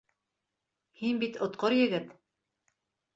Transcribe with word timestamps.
Һин 1.01 1.19
бит 1.23 1.37
отҡор 1.47 1.75
егет. 1.81 2.09